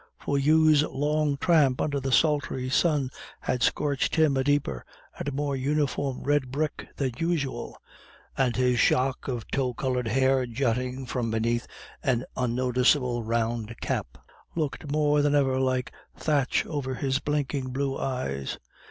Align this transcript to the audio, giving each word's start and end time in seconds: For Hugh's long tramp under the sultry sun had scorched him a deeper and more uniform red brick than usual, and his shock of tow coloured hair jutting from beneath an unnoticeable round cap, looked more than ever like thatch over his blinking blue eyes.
For 0.17 0.39
Hugh's 0.39 0.81
long 0.81 1.37
tramp 1.37 1.79
under 1.79 1.99
the 1.99 2.11
sultry 2.11 2.71
sun 2.71 3.11
had 3.39 3.61
scorched 3.61 4.15
him 4.15 4.35
a 4.35 4.43
deeper 4.43 4.83
and 5.15 5.31
more 5.31 5.55
uniform 5.55 6.23
red 6.23 6.49
brick 6.49 6.87
than 6.95 7.11
usual, 7.19 7.77
and 8.35 8.55
his 8.55 8.79
shock 8.79 9.27
of 9.27 9.47
tow 9.51 9.75
coloured 9.75 10.07
hair 10.07 10.47
jutting 10.47 11.05
from 11.05 11.29
beneath 11.29 11.67
an 12.01 12.25
unnoticeable 12.35 13.21
round 13.21 13.79
cap, 13.79 14.17
looked 14.55 14.91
more 14.91 15.21
than 15.21 15.35
ever 15.35 15.59
like 15.59 15.91
thatch 16.17 16.65
over 16.65 16.95
his 16.95 17.19
blinking 17.19 17.69
blue 17.69 17.95
eyes. 17.95 18.57